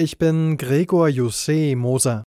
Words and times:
Ich 0.00 0.16
bin 0.16 0.56
Gregor 0.56 1.08
Jussé 1.08 1.76
Moser. 1.76 2.24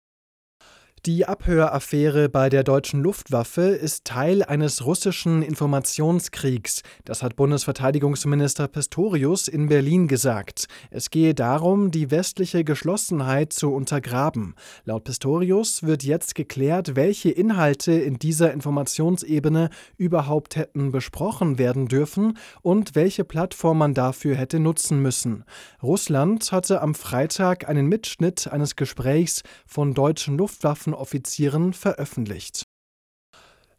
Die 1.08 1.26
Abhöraffäre 1.26 2.28
bei 2.28 2.50
der 2.50 2.66
deutschen 2.66 3.02
Luftwaffe 3.02 3.62
ist 3.62 4.04
Teil 4.04 4.44
eines 4.44 4.84
russischen 4.84 5.42
Informationskriegs. 5.42 6.82
Das 7.06 7.24
hat 7.24 7.38
Bundesverteidigungsminister 7.38 8.68
Pistorius 8.68 9.48
in 9.48 9.70
Berlin 9.70 10.10
gesagt. 10.10 10.68
Es 10.92 11.10
gehe 11.10 11.34
darum, 11.34 11.92
die 11.92 12.12
westliche 12.12 12.66
Geschlossenheit 12.66 13.54
zu 13.54 13.74
untergraben. 13.74 14.56
Laut 14.84 15.06
Pistorius 15.06 15.82
wird 15.82 16.04
jetzt 16.04 16.36
geklärt, 16.36 16.98
welche 16.98 17.30
Inhalte 17.30 17.94
in 17.94 18.20
dieser 18.20 18.52
Informationsebene 18.52 19.70
überhaupt 19.96 20.58
hätten 20.58 20.92
besprochen 20.92 21.58
werden 21.58 21.88
dürfen 21.88 22.38
und 22.62 22.96
welche 22.96 23.24
Plattform 23.24 23.78
man 23.78 23.94
dafür 23.94 24.36
hätte 24.36 24.60
nutzen 24.60 25.02
müssen. 25.02 25.46
Russland 25.82 26.52
hatte 26.52 26.82
am 26.82 26.94
Freitag 26.94 27.70
einen 27.70 27.88
Mitschnitt 27.88 28.50
eines 28.52 28.76
Gesprächs 28.76 29.44
von 29.66 29.94
deutschen 29.94 30.38
Luftwaffen 30.38 30.97
Offizieren 30.98 31.74
veröffentlicht. 31.74 32.64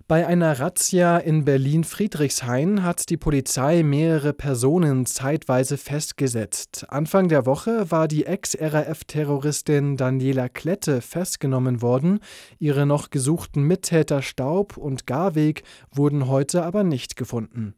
Bei 0.09 0.27
einer 0.27 0.59
Razzia 0.59 1.19
in 1.19 1.45
Berlin-Friedrichshain 1.45 2.83
hat 2.83 3.11
die 3.11 3.19
Polizei 3.19 3.83
mehrere 3.83 4.33
Personen 4.33 5.05
zeitweise 5.05 5.77
festgesetzt. 5.77 6.87
Anfang 6.89 7.29
der 7.29 7.45
Woche 7.45 7.91
war 7.91 8.09
die 8.09 8.25
Ex-RAF-Terroristin 8.25 9.99
Daniela 9.99 10.49
Klette 10.49 11.03
festgenommen 11.03 11.83
worden. 11.83 12.21
Ihre 12.59 12.87
noch 12.87 13.11
gesuchten 13.11 13.65
Mittäter 13.65 14.23
Staub 14.23 14.79
und 14.79 15.07
Garweg 15.07 15.63
wurden 15.91 16.27
heute 16.27 16.63
aber 16.63 16.85
nicht 16.85 17.17
gefunden. 17.17 17.75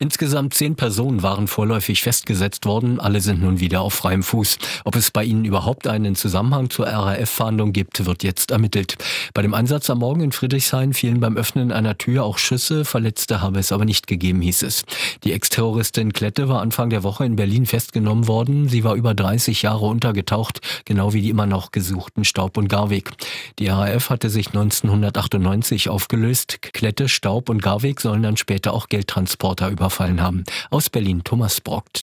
Insgesamt 0.00 0.54
zehn 0.54 0.76
Personen 0.76 1.24
waren 1.24 1.48
vorläufig 1.48 2.02
festgesetzt 2.02 2.66
worden. 2.66 3.00
Alle 3.00 3.20
sind 3.20 3.42
nun 3.42 3.58
wieder 3.58 3.80
auf 3.80 3.94
freiem 3.94 4.22
Fuß. 4.22 4.58
Ob 4.84 4.94
es 4.94 5.10
bei 5.10 5.24
ihnen 5.24 5.44
überhaupt 5.44 5.88
einen 5.88 6.14
Zusammenhang 6.14 6.70
zur 6.70 6.86
RAF-Fahndung 6.86 7.72
gibt, 7.72 8.06
wird 8.06 8.22
jetzt 8.22 8.52
ermittelt. 8.52 8.96
Bei 9.34 9.42
dem 9.42 9.54
Einsatz 9.54 9.90
am 9.90 9.98
Morgen 9.98 10.20
in 10.20 10.30
Friedrichshain 10.30 10.94
fielen 10.94 11.18
beim 11.18 11.36
Öffnen 11.36 11.72
einer 11.72 11.98
Tür 11.98 12.24
auch 12.24 12.38
Schüsse. 12.38 12.84
Verletzte 12.84 13.42
habe 13.42 13.58
es 13.58 13.72
aber 13.72 13.84
nicht 13.84 14.06
gegeben, 14.06 14.40
hieß 14.40 14.62
es. 14.62 14.84
Die 15.24 15.32
Ex-Terroristin 15.32 16.12
Klette 16.12 16.48
war 16.48 16.60
Anfang 16.60 16.90
der 16.90 17.02
Woche 17.02 17.24
in 17.24 17.34
Berlin 17.34 17.66
festgenommen 17.66 18.28
worden. 18.28 18.68
Sie 18.68 18.84
war 18.84 18.94
über 18.94 19.14
30 19.14 19.62
Jahre 19.62 19.86
untergetaucht, 19.86 20.60
genau 20.84 21.12
wie 21.12 21.22
die 21.22 21.30
immer 21.30 21.46
noch 21.46 21.72
gesuchten 21.72 22.24
Staub 22.24 22.56
und 22.56 22.68
Garweg. 22.68 23.10
Die 23.58 23.66
RAF 23.66 24.10
hatte 24.10 24.30
sich 24.30 24.46
1998 24.48 25.88
aufgelöst. 25.88 26.62
Klette, 26.62 27.08
Staub 27.08 27.48
und 27.48 27.62
Garweg 27.62 28.00
sollen 28.00 28.22
dann 28.22 28.36
später 28.36 28.72
auch 28.72 28.88
Geldtransporter 28.88 29.68
über 29.70 29.87
überfallen 29.88 30.20
haben. 30.22 30.44
Aus 30.70 30.90
Berlin 30.90 31.22
Thomas 31.24 31.60
Brockt. 31.60 32.02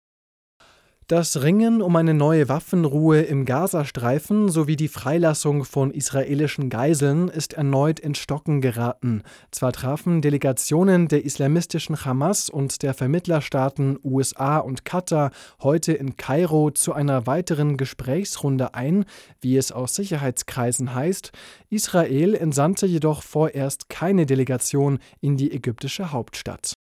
Das 1.09 1.42
Ringen 1.42 1.81
um 1.81 1.95
eine 1.95 2.14
neue 2.14 2.50
Waffenruhe 2.50 3.22
im 3.22 3.45
Gazastreifen 3.45 4.50
sowie 4.50 4.75
die 4.75 4.89
Freilassung 4.89 5.64
von 5.64 5.92
israelischen 5.92 6.69
Geiseln 6.69 7.30
ist 7.30 7.53
erneut 7.53 8.02
ins 8.02 8.17
Stocken 8.17 8.59
geraten. 8.59 9.23
Zwar 9.50 9.72
trafen 9.72 10.22
Delegationen 10.22 11.08
der 11.08 11.23
islamistischen 11.23 12.03
Hamas 12.03 12.50
und 12.50 12.84
der 12.84 12.94
Vermittlerstaaten 12.94 13.97
USA 14.03 14.58
und 14.58 14.84
Katar 14.84 15.31
heute 15.64 15.94
in 15.94 16.17
Kairo 16.17 16.72
zu 16.72 16.91
einer 16.91 17.25
weiteren 17.25 17.78
Gesprächsrunde 17.78 18.73
ein, 18.73 19.06
wie 19.39 19.56
es 19.56 19.72
aus 19.72 19.95
Sicherheitskreisen 19.95 20.94
heißt. 20.94 21.31
Israel 21.69 22.36
entsandte 22.36 22.86
jedoch 22.86 23.23
vorerst 23.23 23.88
keine 23.88 24.25
Delegation 24.25 25.00
in 25.22 25.38
die 25.38 25.53
ägyptische 25.53 26.12
Hauptstadt. 26.12 26.77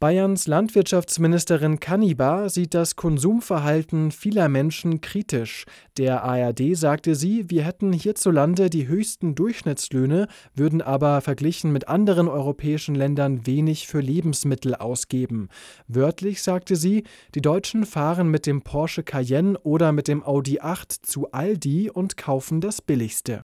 Bayerns 0.00 0.46
Landwirtschaftsministerin 0.46 1.80
Kannibar 1.80 2.50
sieht 2.50 2.72
das 2.72 2.94
Konsumverhalten 2.94 4.12
vieler 4.12 4.48
Menschen 4.48 5.00
kritisch. 5.00 5.64
Der 5.96 6.22
ARD 6.22 6.76
sagte 6.76 7.16
sie, 7.16 7.50
wir 7.50 7.64
hätten 7.64 7.92
hierzulande 7.92 8.70
die 8.70 8.86
höchsten 8.86 9.34
Durchschnittslöhne, 9.34 10.28
würden 10.54 10.82
aber 10.82 11.20
verglichen 11.20 11.72
mit 11.72 11.88
anderen 11.88 12.28
europäischen 12.28 12.94
Ländern 12.94 13.44
wenig 13.44 13.88
für 13.88 13.98
Lebensmittel 13.98 14.76
ausgeben. 14.76 15.48
Wörtlich 15.88 16.44
sagte 16.44 16.76
sie, 16.76 17.02
die 17.34 17.42
Deutschen 17.42 17.84
fahren 17.84 18.28
mit 18.28 18.46
dem 18.46 18.62
Porsche 18.62 19.02
Cayenne 19.02 19.58
oder 19.64 19.90
mit 19.90 20.06
dem 20.06 20.22
Audi 20.22 20.60
8 20.60 20.92
zu 20.92 21.32
Aldi 21.32 21.90
und 21.90 22.16
kaufen 22.16 22.60
das 22.60 22.82
Billigste. 22.82 23.42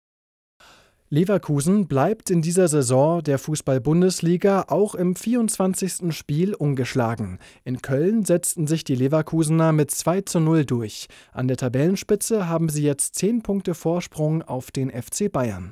Leverkusen 1.08 1.86
bleibt 1.86 2.30
in 2.30 2.42
dieser 2.42 2.66
Saison 2.66 3.22
der 3.22 3.38
Fußball-Bundesliga 3.38 4.64
auch 4.66 4.96
im 4.96 5.14
24. 5.14 6.12
Spiel 6.12 6.52
ungeschlagen. 6.52 7.38
In 7.62 7.80
Köln 7.80 8.24
setzten 8.24 8.66
sich 8.66 8.82
die 8.82 8.96
Leverkusener 8.96 9.70
mit 9.70 9.92
2 9.92 10.22
zu 10.22 10.40
0 10.40 10.64
durch. 10.64 11.06
An 11.32 11.46
der 11.46 11.58
Tabellenspitze 11.58 12.48
haben 12.48 12.68
sie 12.68 12.82
jetzt 12.82 13.14
10 13.14 13.44
Punkte 13.44 13.74
Vorsprung 13.74 14.42
auf 14.42 14.72
den 14.72 14.90
FC 14.90 15.30
Bayern. 15.30 15.64